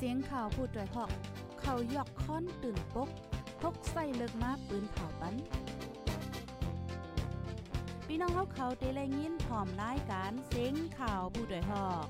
[0.00, 1.10] เสียงข่าวพูดด้วยหอก
[1.60, 3.08] เขายอกค้อนตื่นปก
[3.60, 5.34] พกใส่เลิกมาปืนเผาปัน
[8.06, 12.06] พี่น้องเขาเขาเตะแลยินพร้อมรายการเสียงข่าวผู้ด้วยหอก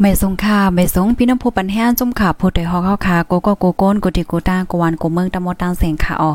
[0.00, 6.32] ไม่สงค่าไม่สงพี่น้ำผู้ปันแห้งจุ่มขาผู้ใดฮอกเข้าขาโกโกโกโกนกุติกูตาโกวนโกเมืองตะมดตังเสงขาออ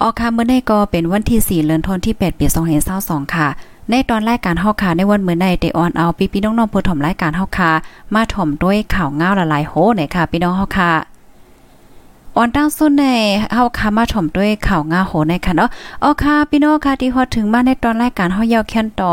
[0.00, 2.46] ออค่ะเมื่อในก็เป็นวันที่4เดือนธันวาคมที่8ปี
[2.90, 3.46] 2522ค่ะ
[3.90, 7.70] ในตอนรายการเฮาค่ะในวันเมื่อในเดออนเอาพี่พี่น้องๆผู้ถ่อมรายการเฮาค่ะ
[8.14, 11.15] มาถ่อมด้วยข่าวง้าวละลายโหเนี่ยค่ะพี่น้องเฮาค่ะ
[12.38, 13.06] ออนตั้งสุดใน
[13.54, 15.68] เฮาค่ะมาถ่อมด้วยข่าวงาโหในค่ะเนาะ
[16.02, 19.12] อ๋อค่ะพี่น้องค่ะที่ฮอดถึงมาในตอนรายการเฮายาวแค้นต่อ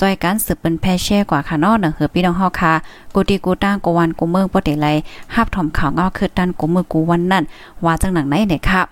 [0.00, 2.72] จอยการสืบเป็นแพแช่กว่าค่ะเนาะนังเหือพี่น้องเฮาค่ะ
[3.14, 4.86] กูตีกูตั้งกูวันกูเมืองบ่ได้ไล
[5.34, 7.44] ฮับถ่อมข่าวงาคือตันกูมือกูวันนั่น
[7.84, 8.82] ว่าจังหนังไหนเนี่ยค่ะ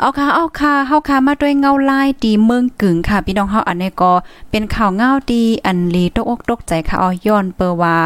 [0.00, 4.12] เอาค่ะเอาค่ะเฮาค่ะมาด้วยเงาลายดีเมืองกึ่งค่ะ พี่น้องเฮาอันนี้ก็
[4.50, 7.96] เป็นข่าวเงาดีอันลีตกอกตกใจค่ะเอาย้อนเปอว่า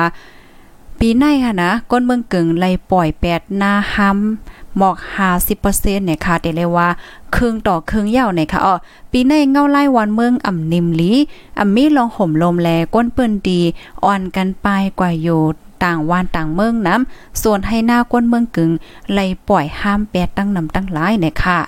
[1.05, 4.97] ปีในค่ะนะก้นเมืองกึ่งไล่ปล่อยแปดหน้าห้ำหมอก
[5.47, 6.89] 50%เนี่ยค่ะเดเลยว่า
[7.35, 8.75] ครึ่งต่อครึ่งยาวเนี่ยค่ะอ๋อ
[9.11, 11.13] ปีในเงาไล่วันเมืองอ่ำนิมลี
[11.59, 13.61] อ่ำมีลองห่มลมแลก้นปิ้นดี
[14.05, 14.69] อ่อนกันไป
[14.99, 15.43] กว่าอยู่
[15.85, 18.71] ต่างวานต่างเมืองน้ำส่วนให้หน้าก้นเมืองกึ่ง
[19.13, 21.61] ไล่ปล่อยห้ามแปดตั้งนำตั้งหลายเนี่ยค่ะ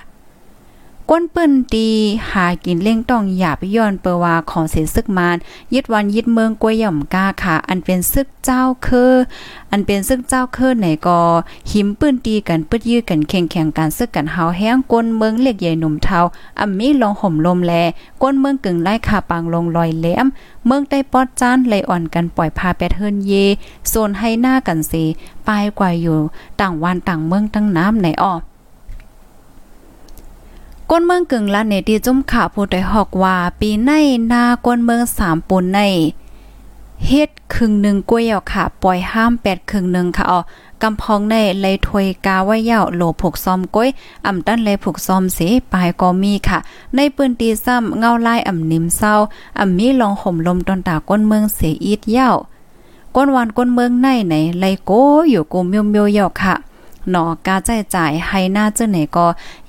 [1.10, 1.88] ก้นเปิ้นตี
[2.32, 5.36] หากินเล่งต้องหยาบย้อนเปว่าของเสียซึกมาน
[5.74, 9.12] ยึดวันยึดเมืองกวยย่อมกาค่ะ อันเป็นซึกเจ้าคือ
[9.70, 11.20] อันเป็นซึกเจ้าคือไหนก็
[11.70, 16.20] หิมปืนตีกันปึดยื้อกันแข่งแข่งกันซึกกันเฮาแห้งก้นเมืองเล็กใหญ่หนุ่มเทา
[16.60, 17.72] อ่ำมีลองห่มลมแล
[18.22, 20.26] ก้นเมืองกึ่งไล่ขาปังลงลอยแหลม
[20.66, 23.32] เมืองได้ปอดจานไหลอ่อนกันปล่อยพาแปดเฮินเย
[23.88, 25.04] โซนให้หน้ากันสิ
[25.48, 26.18] ปลายกว่าอยู่
[26.60, 28.36] ต่างวันต่างเมืองตั้งน้ำไหนออ
[30.96, 33.90] ก้นเมืองกึ่งละเนตีจุ่มขาผู้ใดฮอกว่าปีใน
[34.32, 35.80] นาก้นเมืองสามปุนใน
[37.06, 40.40] เฮ็ดครึ่งหนึ่งกล้วยเอาค่ะ ปล่อยห้ามแปดครึ่งหนึ่งค่ะอ๋อ
[40.82, 43.88] กำพองในเลยถวยกาไว้ยาวโหลผูกซอมก้อย
[44.26, 45.38] อ่ำตั้นเลยผูกซอมเส
[45.72, 46.58] ปลายก็มีค่ะ
[46.94, 49.14] ในปืนตีซ้ำเงาลายอ่ำนิมเศร้า
[49.58, 52.36] อ่ำมีลองห่มลมตอนตาก้นเมืองเสียอีดยาว
[53.14, 54.90] ก้นวันก้นเมืองในไหนเลยโก
[55.30, 56.54] อยู่กูเมียวเมียวยาวค่ะ
[57.10, 59.26] หนอกาใจจ่ายให้หน้าเจ้าไหนก็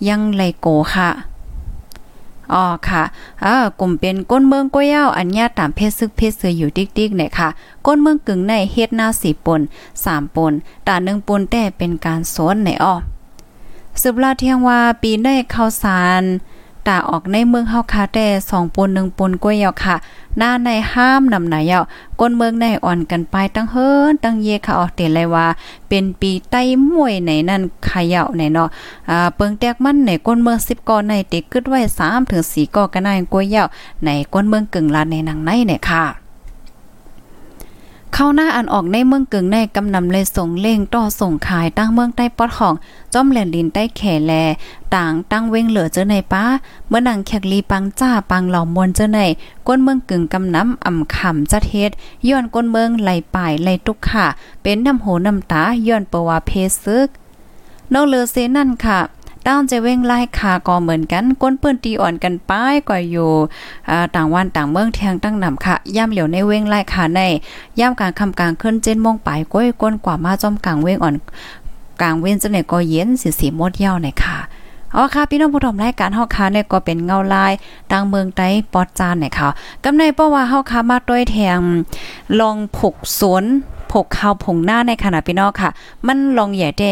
[0.08, 1.10] ยังเลยโกค่ะ
[2.54, 3.04] อ๋อค่ะ
[3.46, 7.50] อ่ากลุ่มเป็นก้นเมืองก้อยเย้าอันญาตามเพศซึกเพศเสืออยู่ดิกๆเนี่ยค่ะ
[7.86, 9.62] ก้นเมืองกึ่งในเฮ็ดหน้าสี่ปน
[10.06, 10.54] สามปน
[10.88, 12.94] ตาหนึ่งปนแต่เป็นการสวนในอ้อ
[14.02, 16.24] สืบลาเที่ยงว่าปีได้ข้าวสาร
[16.88, 19.96] ตาออกในเมืองเฮาคาแต่2ปน1ปนก้วยยาวค่ะ
[20.38, 21.84] หน้าในห้ามนำหนยาว
[22.20, 25.48] ก้นเมืองในอ่อนกันไปตั้งเฮิรนตั้งเยค่ะออกเตเลยว่า
[25.90, 28.70] เป็นปีใต้มวยไหนนั่นขยาวไหนเนาะ
[29.10, 33.68] อ่าเปิงแตกมันในก้นเมือง10ก่อในติกึดไว้3ถึง4ก่อกันในก้วยยาว
[34.06, 36.25] ในก้นเมืองกึ่งลาในหนังในเนี่ยค่ะ
[38.14, 42.76] เข้าหน้าอันออกในเมืองกึ่งในกำนำเลยส่งเล่งต่อส่งขายตั้งเมืองใต้ปอดของ
[43.14, 44.34] จ้อมแหลนดินใต้แขแล
[44.96, 46.46] ต่างตั้งเว้งเหลือเจอในป้า
[46.88, 49.20] เมื่อนังแขกลีปังจ้าปังเหล่ามวลเจอใน
[49.68, 51.92] ก้นเมืองกึ่งกำน้ำอ่ำขำจัดเฮ็ด
[52.28, 54.26] ย้อนก้นเมืองไหลป่ายไหลตุกค่ะ
[54.62, 56.52] เป็นน้ำโหน้ำตาย้อนปวาเพ
[56.84, 57.08] ซึก
[57.94, 59.00] นอกเลือเซนั่นค่ะ
[59.48, 63.32] ต้านจะเว้งไล่คาก็เหมือนกันก้นเปิ้นตีอ่อนกันป้ายกว่าอยู่
[64.16, 67.22] ต่างวันต่างเมืองแทงตั้งนำค่ะย่ำเหลียวในเว้งไล่คาใน
[67.80, 71.16] ย่ำกลางคำกลางขึ้นเจนมองปลายก้อยก้นกว่ามาจอมกลางเว้งอ่อน
[72.02, 74.38] กลางเว้นจะเนี่ยก็เย็นสีสีมดเย้าหน่อยค่ะ
[74.96, 77.54] อ๋อค่ะพี่น้องผู้ชมรายการเฮาค้าเนี่ยก็เป็นเงาลาย
[77.92, 79.50] ตังเมืองใต้ปอดจานเนี่ยค่ะ
[79.84, 81.60] กำในเพราะว่าเฮาค้ามาด้วยแทง
[82.40, 83.44] ลองผกสวน
[84.04, 85.70] กข้าวผงหน้าในขณะพี่น้องค่ะ
[86.08, 86.92] มันลองใหญ่ได้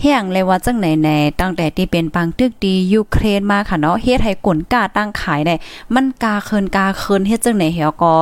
[0.00, 5.54] แห้งเลยว่าจังไหนแน่ตั้งแต่ที่เป็นปังตึกดียูเครนมาค่ะเนาะเฮ็ดให้กลกาตั้งขายได้
[5.94, 8.14] มันกาเคินกาเคินเฮ็ดจังไหนเหี่ยวก็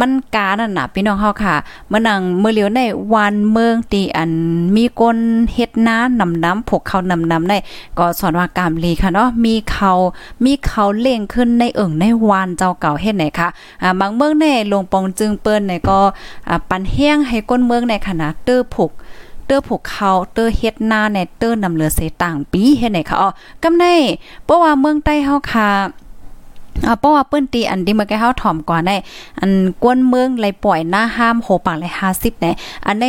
[0.00, 1.54] มันกานั่นน่ะพี่น้องเฮาค่ะ
[1.88, 2.80] เมื่อนังเมื่อเลียวใน
[3.14, 4.30] วันเมืองตีอัน
[4.74, 5.18] มีก้น
[5.52, 7.58] เฮ็ดน้านำน้ำพกเขานำน้ำได้
[7.98, 9.92] ก็สอนว่ากามลีค่ะเนาะมีเขา
[10.44, 13.48] มีเขาเล่งขึ้นในเอิ่งในวานเจ้าเก่าเฮ็ดไหนคะ
[13.82, 15.98] อ่าบางเมืองในลงปองจึงเปิ้นในก็
[16.48, 18.92] อ่าปันแห้งให้ก้นเมืองในขณะเตอร์ผูก
[19.46, 23.30] เตอร์ผูกเขาเตอร์เฮ็ดหน้าในเตอร์นำเหลือเสต่างปีเฮ็ดไหนคะอ๋อ
[23.62, 23.84] กำใน
[24.44, 25.68] เพราะว่าเมืองใต้เฮาค่ะ
[26.86, 28.96] อ่าเพราะว่าเปิ้นตีอันที่เมื่อกี้เฮาถ่อมก่อนได้
[29.40, 29.50] อัน
[29.82, 31.84] กวนเมืองไหลปล่อยหน้าห้ามโหปากไหล
[32.14, 32.54] 50เนี่ย
[32.86, 33.04] อันใน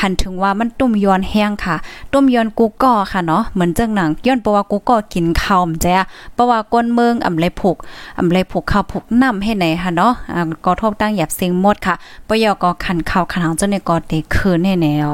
[0.00, 1.76] หันถึงว่ามันตุ้มยอนแห้งค่ะ
[2.12, 5.96] ตุ้มยอนกูก็ค่ะเนาะเหมือนจังหนังย้อนเพราะว่ากูก็กินข้าวแจ้
[6.34, 7.76] เพราะว่ากวนเมืองอำไลผูก
[8.18, 11.94] อำไลผูกข้าวผูกน้ำให้ไหนค่ะเนาะอ่าก็ทบตั้งหยับเสียงหมดค่ะ
[12.28, 15.08] ปยอก็ขันข้าวขันจนในก็เตคืนแน่แนว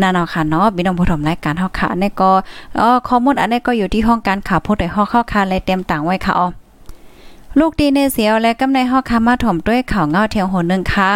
[0.00, 2.30] นั่นเอาค่ะเนาะพี่น้องผู้ชมรายการเฮาค่ะในก็
[2.80, 6.46] อ๋อข้อมูลอันนี้ก็อยู่ที่ห้องการข่าวผู้ใดฮอเข้าค่ะและเตรียมต่างไว้ค่ะอ๋อ
[7.60, 11.14] ลูกดีในเสียวและกำในฮอกคามาถมด้วยข่าวเงาเทียงโหนึงค่ะ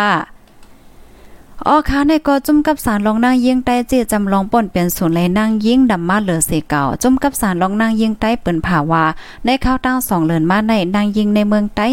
[1.66, 9.04] อ๋อค่ะในก็จุ่มกับสารลองนางยิงใต้เจจำลองป่นเป็นศูนย์เลยนางยิงดำมาเหลือเสเก่าจุ่มกับสารลองนางยิงใต้เปิ้นผาวา
[9.44, 11.86] ในข้าวตั้งสองเลือนมาในนางยิงในเมืองใต้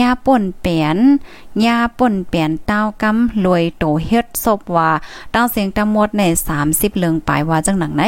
[0.00, 0.98] ยาป่นเปียน
[1.64, 4.90] ยาป่นเปียนเต้ากำรวยโตเฮ็ดศพว่า
[5.34, 6.22] ตั้งเสียงตำหมดใน
[6.60, 8.04] 30เลืองปลายว่าจังหนังไหน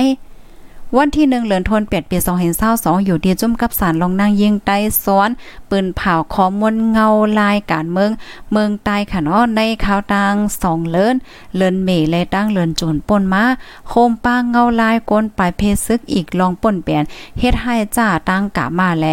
[1.01, 5.31] วันที่หนึ่งเหลือนทนเปียดปีสองเห็นเศร้าสองอยู่ดีจุ่มกับสารลองนางยิงใต้ซ้อน
[5.71, 7.07] ปืนเผาขอมวนเงา
[7.39, 8.11] ลายการเมือง
[8.53, 11.17] เมืองใต้ค่ะเนาะในข่าวตังสองเลิน
[11.57, 13.45] เลินเมและตั้งเลินจนป่นมา
[13.89, 17.03] โคมป้างเงาลายก้นปลายเพศซึกอีกลองป่นเปลี่ยน
[17.39, 19.07] เฮ็ดให้จ้าตั้งกะมาแล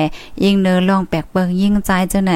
[0.44, 2.34] ยิงเนือลองแปลกเบิงยิงใจเจ้าไหน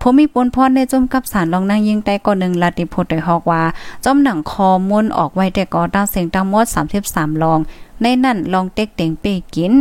[0.00, 3.62] ผมมีปนพรในจมกับสารลองนางยิงใต้ก่อนหนึ่งลาติพดโดยฮอกว่า
[4.04, 6.66] จอมหนังคอมุนออกไว้แต่ก่อตั้งเสียงตั้งมด
[7.04, 7.60] 33ลอง
[8.02, 9.24] ในนั่นลองเต็กเต็งเป
[9.54, 9.74] กิน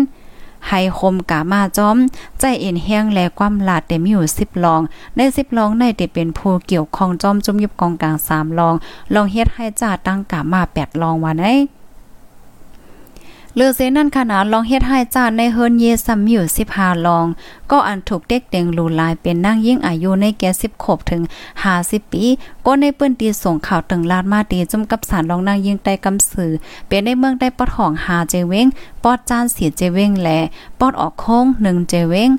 [0.68, 1.98] ไฮคมกามาจอม
[2.40, 4.82] ใจเอ็นแห้งแลความลาดเต็มอยู่สิบลอง
[5.16, 8.76] ในสิบลองในเตเป็นผู้เกี่ยวของจอมจุมยุบกองกลางสามลอง
[9.14, 11.46] ลองเฮ็ดให้จ่าตั้งกามาแปดลองว่าไอ
[13.60, 16.44] เลือเซนั่นขนาดลองเฮ็ดให้จานในเฮิรนเยซัมอยู่
[16.74, 17.26] 15ลอง
[17.72, 21.22] ก็อันถูกเด็กเด็งลูลายเป็นนั่งยิ่งอายุในแก่สิบขบถึง
[21.64, 22.26] หาสิบปี
[22.66, 26.52] ก็ในเปื้นตีส่งข่าวตึงลาดมาตีจุ่มกับสารลองนั่งยิ่งใต้กำสือ
[26.88, 28.68] เป็นในเมืองได้ปอดห่องหาเจเวง
[29.04, 30.40] ปอดจานเสียเจเวงและ
[30.80, 32.30] ปอดออกโค้งหนึ่งเจเวง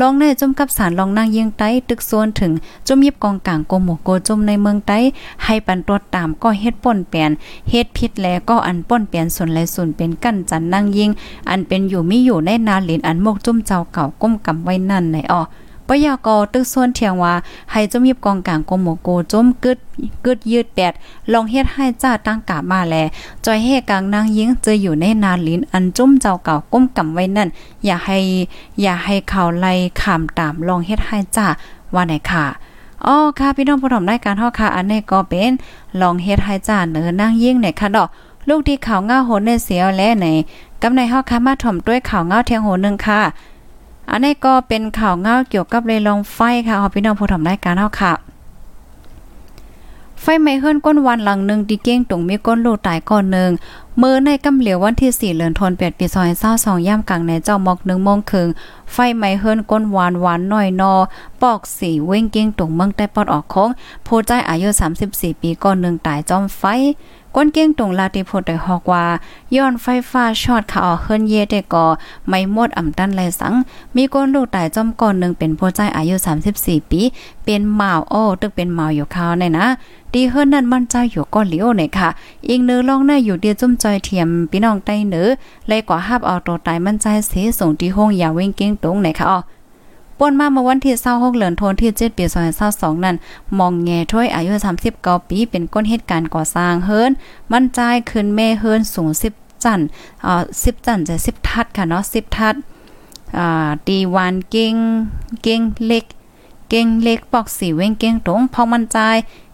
[0.00, 2.52] ลองในจมกับสารลองนางเยียงไต้ตึกโซนถึง
[2.88, 4.98] จมยิบกองกลางโกหมโกจมในเมืองไต้
[5.44, 7.30] ให้ปันตรวจตามก็เฮ็ดป่นเปลี่ยน
[7.70, 11.10] เฮ็ดพิษแลก็อันป่นเปลี่ยนส่วนและส่วนเป็นกั้นจันนางยิง
[11.50, 15.42] อันเป็นอยู่มีอยู่ในนาหลินอันมกจุ่มเจ้าเก่าก้มกำไว้นั่นในอ้อ
[15.88, 17.34] ปยากอตึกส่วนเทียงว่า
[17.70, 19.78] ให้จมยิบกองกลางกมโกจมกึด
[20.24, 20.92] กึดยืดแปด
[21.32, 22.94] ลองเฮ็ดให้จ้าตั้งกามาแล
[23.44, 27.48] จอยเฮกลางนางยิงเจะอยู่ในนาลินอันจุ้มเจ้าเก่าก้มกำไว้นั่น
[27.84, 28.18] อย่าให้
[28.82, 31.46] อย่าให้เขาไล่ขามตามลองเฮ็ดให้จ้า
[31.94, 32.44] ว่าไหนค่ะ
[33.04, 35.52] อ๋อค่ะพี่น้องผู้ชมรายการเฮาค่ะ อันนี้ก็เป็น
[36.00, 38.08] ลองเฮ็ดให้จ้าเนื้อนางยิงในค่ะดอก
[38.48, 40.26] ลูกที่เขาง่าโหนในเสียวและใน
[40.82, 43.20] กำในเฮาค่ะมาถ่อมด้วยข่าวง่าเทียงโหนึงค่ะ
[44.10, 48.12] อันนี้ก็เป็นข่าวเงาเกี่ยวกับเลยลองไฟค่ะพี่น้องผู้ทำรายการเฮาค่ะ
[50.20, 53.50] ไฟไหม้เฮิรนก้นวันหลังหนึ่งดีเก้งตรงมีก้นลูกตายก่อนหนึ่ง
[54.00, 56.06] มือในกำเหลียววันที่ 4เดือนธันวาคมปี
[56.46, 58.48] 2022ย่ำกลางในเจ้ามอก1โมงครึ่ง
[58.92, 60.94] ไฟไหม้เฮิรนก้นหวานหวานหน้อยนอ
[61.42, 63.68] ปอกสีเว้งเก้งตรงเมืองใต้ปอดออกของ
[64.06, 64.68] ผู้ใจอายุ
[65.04, 66.62] 34 ปีก่อนหนึ่งตายจอมไฟ
[67.38, 69.04] ก้นเก้งตรงลาติพดได้ฮอกว่า
[69.56, 71.86] ย้อนไฟฟ้าช็อตขาออกเฮิรนเยได้ก่อ
[72.28, 73.54] ไม่หมดอ่ำตันไรสัง
[73.94, 76.14] มีก้นลูกตายจอมก่อนหนึ่งเป็นผู้ใจอายุ
[76.52, 77.00] 34 ปี
[77.44, 79.66] เป็นหมาวโอ้ตึกเป็นหมาวอยู่ข้าวในนะ
[80.12, 82.08] ดีเฮิรนนั่นมั่นใจอยู่ก้อนเหลียวเนี่ยค่ะ
[82.48, 85.28] อีกเนื้อลองหน้าอยู่เดียวจุ่มจอยเทียมพี่น้องใต้เนื้อ
[85.68, 89.38] เลยกว่าฮับเอาตัวตายมั่นใจเสียส่งที่ห้องยาเว้งเก้งตรงไหนค่ะอ๋อ
[90.18, 92.24] ป่นมาเมื่อวันที่26เดือนธันวาคมที่7ปี
[92.64, 93.16] 2022นั้น
[93.58, 94.52] มองแง่ถ้วยอายุ
[94.92, 97.10] 39ปีเป็นก้นเหตุการณ์ก่อสร้างเฮิรน
[97.52, 99.80] มันจ่ายขึ้นแม่เฮิรนสูง 10 จัน
[100.22, 102.54] เอ่อ10 จันจะ10 ทัดค่ะเนาะ10 ทัด
[103.38, 104.74] อ่าดีวันเก่ง
[105.42, 106.04] เก่งเล็ก
[106.70, 108.98] เก่งเล็กปอกสีเว้งเก่งตรงพอมันใจ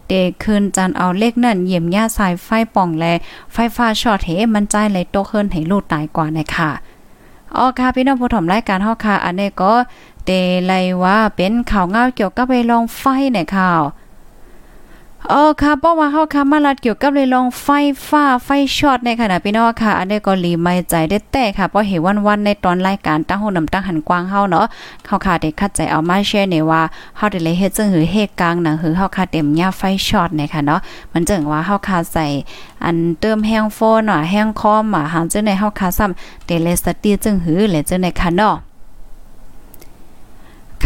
[0.07, 3.05] เดคืนจันเอาเลขนั่นเยี่ยมย่าสายไฟป่องแล
[3.53, 6.71] ไฟฟ้าช็อตเหมันใจเลยโตเคินให้ลูกตายกว่านะค่ะ
[7.57, 9.73] อ๋อค่ะพี่น้องผู้ถมรายการเฮาค่ะ อันนี้ก็
[10.25, 10.31] เต
[10.65, 13.03] ไลว่าเป็นข่าวเงาเกี่ยวกับไปลองไฟ
[13.33, 13.81] ในข่าว
[15.29, 17.67] เออค่ะเพราะว่าเฮาค่ะมาลัดเกี่ยวกับเลยลองไฟ
[18.07, 24.65] ฟ้าไฟช็อตในขณะพี่น้องค่ะ อันนี้ก็หลีไม่ใจได้แต่ค่ะเพราะเห็นวันๆในตอนรายการตั้งโหนำตั้งหันกว้างเฮาเนาะ
[25.05, 26.81] เขาค่ะได้คัดใจเอามาแชร์เนี่ยว่า
[27.17, 30.79] เฮาได้เลยเฮ็ดจังหือเฮกลางหนังหือเฮาค่ะเต็มยาไฟช็อตในค่ะเนาะ
[31.13, 32.25] มันจังว่าเฮาค่ะใส่
[32.83, 38.55] อันเติมแห้งโฟนอะแห้งคอมอะหางจังในเฮาค่ะซ้ำเดเลสตีจังหือเลยจังในค่ะเนาะ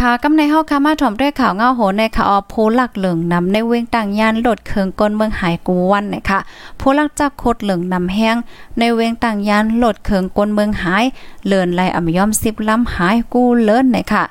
[0.02, 6.38] ค่ะกำในเฮาค่ะมาถ่อมด้วยข่าวเงาโหในข่าวโพลักเหลืองนำในเวงต่างยานลดเคืองก้นเมืองหายกูวันนะคะ
[6.78, 8.36] โพลักจักโคดเหลืองนำแห้ง
[8.78, 11.04] ในเวงต่างยานลดเคืองก้นเมืองหาย
[11.46, 14.24] เลินไหลอ่ำย่อม10ล้ำหายกูเลินนะคะ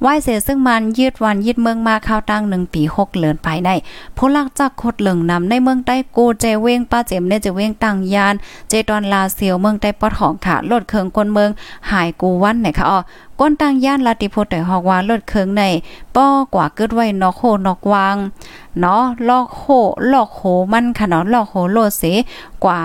[0.00, 3.70] ไหวเสียซึ่งมันยืดวันยืดเมืองมาข้าวตั้งหนึ่งปีหกเลือนภายใน
[4.16, 8.34] ผู้ลักจักคดเหลืองนำในเมืองใต้กูเจเวงป้าเจมเนี่ยจะเวงต่างยาน
[8.68, 11.50] เจตอนลาเซียวเมืองใต้ปอดของค่ะลดเคืองคนเมือง
[11.90, 12.98] หายกูวันไหนคะอ๋อ
[13.40, 15.62] ก้นต่างย่านลาติโพแต่ฮอกว่าลดเคืองใน
[16.16, 18.16] ป้อกว่าเกิดไว้นอกโคนอกวาง
[18.80, 19.64] เนาะลอกโห
[20.12, 20.40] ลอกโห
[20.72, 22.02] มันค่ะเนาะลอกโหโลดเส
[22.64, 22.80] กว่า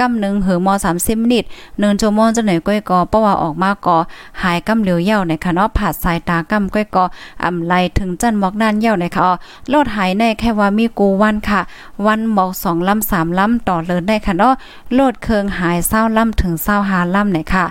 [0.00, 3.96] กำนึงหือมอ30มินิต1ชั่วโมงจะไหนก้อยกอเพราะว่าออกมาก็
[4.42, 7.04] หายกำเหลียวเย่าในค่ะเนาะผาดสายตากำก้อยกอ
[7.44, 9.34] อำไลถึงจันหมอกนานเย่าในค่ะอ๋อ
[9.72, 11.60] ลดหายในแค่ว่ามีกูวันค่ะ
[12.06, 14.54] วันหมอก2ลำ3ลำต่อเลินได้ค่ะเนาะ
[14.94, 16.54] โลดเคืองหาย20ลำถึง
[16.84, 17.66] 25ลำในค่ะ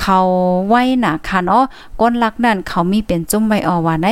[0.00, 0.18] เขา
[0.68, 1.64] ไว้หนาค่ะเนาะ
[2.00, 4.08] ก้นลักนั่นเขามีเป็นจุ่มไว้ออว่าใน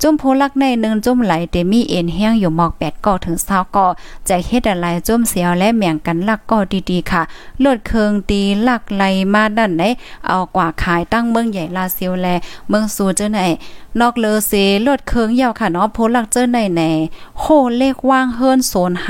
[0.00, 3.86] จุ่มโพลักในหนึ่งจุ่มไหลเตมีเอ็นแห้งอยู่หมอกแปดก่อถึงเศร้าก่อ
[4.28, 6.58] จเฮ็ดอะไรจุ่มเสียวและแม่งกันลักก็
[6.90, 7.22] ดีๆค่ะ
[7.60, 9.82] เลือดเคืองตีลักไหลมาด้านไหน
[10.26, 12.26] เอากว่าขายตั้งเมืองใหญ่ลาเซียวแล
[12.68, 13.40] เมืองสูเจ้าไหน
[14.00, 16.82] นอกเลอเสเลือดเคืองยาวค่ะเนาะโพลักเจ้าไหนแหน
[17.40, 17.44] โห
[17.78, 19.08] เลขว่างเฮิรนโซนไฮ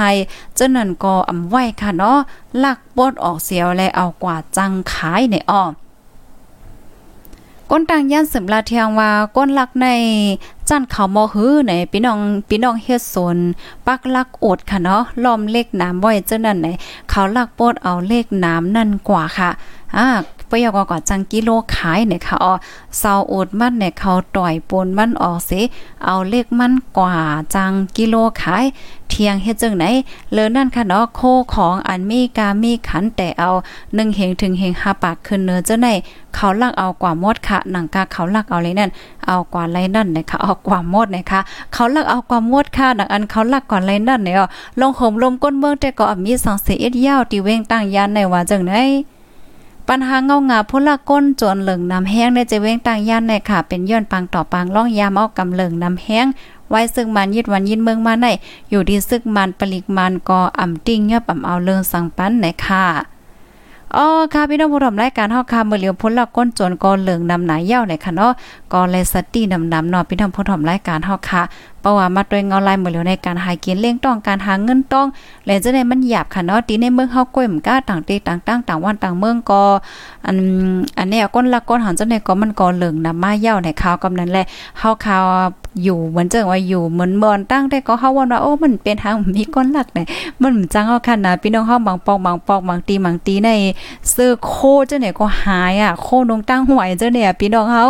[0.55, 2.19] เจ้านั่นก็อำไว้ค่ะเนาะ
[2.63, 5.65] ลักปดออกเสียวและเอากว่าจังขายในอ้อ
[7.71, 9.89] ก้นต่างย่านสืบลาเทียงว่าก้นลักใน
[10.69, 12.19] จันเขามอหื้อในพี่น้อง
[12.49, 13.39] พี่น้องเฮ็ดสน
[13.87, 16.67] ปักลักอดค่ะเนาะล้อมเลขน้ำไว้เจ้านั่นไหน
[17.11, 19.51] เขาลักโปดเอาเลขน้ำนั่นกว่าค่ะ
[19.97, 20.07] อ่า
[20.55, 22.53] ปยกก่อจังกิโลขายเนี่ยค่ะอ๋อ
[22.99, 25.61] เซาโอดมันเนี่ยเขาต่อยปนมันออกสิ
[26.05, 27.15] เอาเลขมันกว่า
[27.55, 28.65] จังกิโลขาย
[29.09, 29.85] เทียงเฮ็ดจังไหน
[30.33, 31.21] เลอนั่นค่ะเนาะโค
[31.55, 33.51] ของอันมีกามีขันแต่เอา
[33.83, 35.89] 1เฮงถึงเฮง5ปากขึ้นเนื้อเจ้าไหน
[36.35, 38.91] เขาลักเอากว่ามดค่ะหนังกาเขาลักเอาเลยนั่น
[39.27, 41.41] เอากว่าไรนั่นนะคะเอากว่ามดนะคะ
[41.73, 44.37] เขาลักเอากว่ามดค่ะหนังอันเขาลักก่อนไรนั่นเนี่ย
[44.81, 48.75] ลงห่มลมก้นเมืองแต่ก็มีสังเสียดยาวที่เว้งตั้งยานในว่าจังไหน
[49.89, 56.27] ปัญหาเงางาพละก้นจวนเหลืองน้ำแห้งในจะเว้งต่างย่านในค่ะ เป็นย้อนปังต่อปังล่องยามเอากำเหลืองน้ำแห้ง
[56.71, 58.27] ไว้ซึ่งมันยิดวันยินเมืองมาใน
[58.71, 62.85] อยู่ดีซึกมันปลิกมันก็อ่ำติ้งยอบอ่ำเอาเลิงสังปันในค่ะ
[63.97, 68.33] อ๋อค่ะพี่น้องผู้ชมรายการเฮาค่ะมื้อเหลียวพ้นละก้นจนก็เหลืองนำหนาเย้าในค่ะเนาะ
[68.73, 71.43] ก็เลยสตินำนำเนาะพี่น้องผู้ชมรายการเฮาค่ะ
[71.85, 75.07] เพราะว่ามาด้วยเงาลายมือเหลียวในการหากินเลี้ยงต้องการหาเงินต้อง
[75.47, 79.63] และจะได้มันหยาบค่ะเนาะตีในเมืองเฮาก้อยมก้าต่างตีต่างต่างต่างวันต่างเมืองก็
[80.27, 80.37] อัน
[80.99, 84.45] อันนี้ก้นละก้นหันจังได๋ก็มันก็เหลืองนำมาเย้าในข่าวกำนั้นแหละ
[84.79, 85.25] เฮาข่าว
[85.85, 90.07] อยู่เหมือนจังว่าอยู่เหมือนเมินตั้งแต่ก็เฮาว่าโอ้มันเป็นทางมีก้นหลักเนี่ย
[90.41, 93.51] มันจังเอาคันนะพี่น้องเฮาบางปอกบางปอกบางตีบางตีใน
[94.15, 94.55] ซื้อโค
[94.91, 97.83] จังไหนก็หายอะโคนงตั้งหวยจังเนี่ยพี่น้องเฮา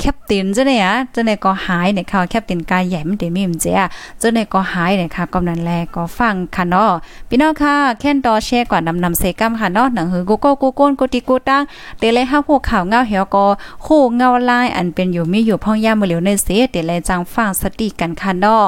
[0.00, 3.84] แคปตินจังเนี่ยจังไหนก็หายเนี่ยค่ะแคปตินกายใหญ่มันได้มีมเจ้า
[4.20, 6.90] จังไหนก็หายเนี่ยค่ะกำนันแลก็ฟังค่ะเนาะ
[7.28, 11.62] พี่น้องค่ะแค่นต่อแชร์ก่อนนำนำเซกัมค่ะเนาะหนังหือกูโก้กูโก้นกูติกูตั้ง
[11.98, 13.44] เตเลยเฮาพวกข่าวเงาเหี่ยวก็
[13.82, 18.66] โคเงาลายอันเป็นอยู่มีอยู่พ่องย่ามือเหลียวในเสเตเลยจังฟังสติกันค่ะเนาะ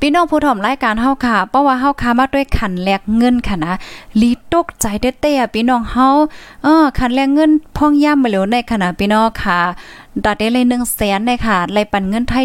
[0.00, 3.74] พี่น้องผู้ถ่อมรายการเฮาค่ะเพราะว่าเฮาค่ะมาด้วยขันแลกเงินค่ะนะ
[4.20, 4.86] ลีตกใจ
[5.20, 6.06] เต้ๆพี่น้องเฮา
[6.62, 9.60] เออขันแลกเงินพ่องย่ำมาเหลวในขณะพี่น้องค่ะ
[10.24, 12.44] ดัดได้เลย1แสนเลยค่ะไล่ปันเงินไทย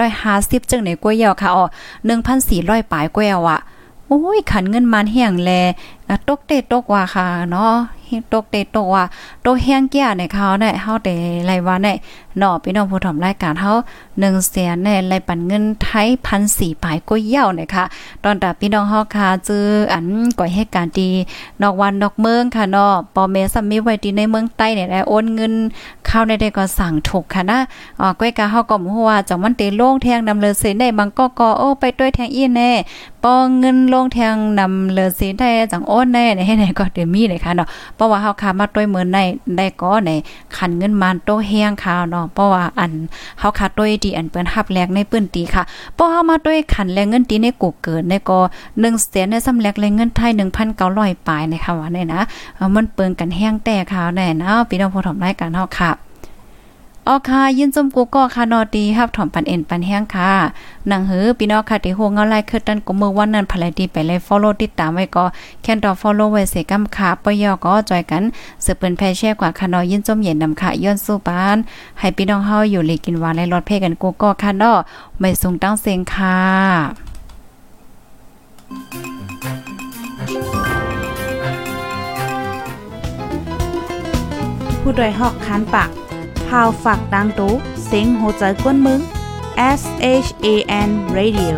[0.00, 1.64] 1,450จังไหนกวยยาวค่ะอ๋อ
[2.28, 3.60] 1,400ปลายกวยอะ
[4.08, 5.50] โอ้ยขันเงินมันแห้งแล
[6.28, 7.74] ตกเตตกว่าค่ะเนาะ
[8.32, 9.04] ตกเตตกว่า
[9.44, 11.14] ตกแห้งแก่ในเขาเนี่ยเฮาได้
[11.46, 11.96] ไรว่าเนี่ย
[12.38, 13.72] เนาะพี่น้องผู้ถมรายการเฮา
[14.10, 16.08] 1แสนเนี่ยไรปันเงินไทย
[16.44, 17.84] 1,400ปลายก็เย่าเนี่ยค่ะ
[18.24, 20.06] ตอนตาพี่น้องเฮาค่ะจื้ออัน
[20.38, 21.08] ก่อยเหตุการดี
[21.62, 25.52] นอกวันนอกเมืองค่ะเนาะปอเมซัมมีไว้ที่ในเมืองใต้เนี่ยได้โอนเงิน
[26.06, 27.58] เข้าได้ได้ก็สั่งถูกค่ะนะ
[28.00, 32.70] อ๋อก้อยกะเฮาก็บ่ฮู้ว่าจังมันเตโล่งแทงนำเลยเสิได้บางก็ก็โอ้ไปด้วยแทงอีแน่
[33.24, 39.18] ปอเงินโล่งแทงนำเลยสิได้จังอนแน่ให้ไหนก็เดี๋ยวมีเลยค่ะเนาะเพราะว่าเฮาคามาต้วยเมือนใน
[39.56, 40.10] ได้ก็ใน
[40.56, 42.92] ขันเงินมันโตแห้งค่ะเนาะเพราะว่าอัน
[43.38, 45.62] เฮาคาต้วยดีอันเปิ้นฮับแลกในปื้นตีค่ะ
[45.94, 48.38] เพราะเฮามาต้วยขันแลกเงินตีในกูเกิดในก็
[48.70, 50.30] 1แสนในสำแลกแลกเงินไทย
[50.78, 52.20] 1,900ปลายนะคะว่าเนี่ยนะ
[52.74, 55.90] มันเปิงกันแห้งแต่ค่ะแน่นะพี่น้องผู้ชมรายการเฮาค่ะ
[57.08, 60.32] ออค่ะยินจมกูก็ค่ะนอดีฮับถอมปันเอ็นปันแห้งค่ะ
[60.90, 65.24] นังหือพี่น้องค่ะที่โฮงเงาไล่คือตันกูมือวันนั้นภายดีไปเลย follow ติดตามไว้ก็
[65.62, 68.22] แค่นดอ follow ไว้เสกำค่ะปยอก็จอยกัน
[68.64, 71.56] สืบเปิ้นแพแช่กว่าค่ะนอยินจมเย็นนำค่ะย้อนสู้ปาน
[71.98, 74.72] ให้พี่น้องเฮาอยู่ลีกินหวานและรอดเพกันกูก็ค่ะนอ
[75.20, 76.38] ไม่สูงตั้งเสียงค่ะ
[84.80, 87.52] ผู้โดยหอกคันปาก่าวฝากดังตู้
[87.84, 89.00] เสียงโหใจกวนมึง
[89.80, 89.82] S
[90.26, 90.46] H A
[90.88, 91.56] N Radio